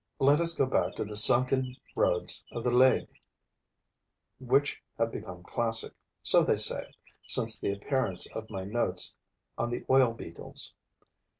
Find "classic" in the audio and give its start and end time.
5.43-5.93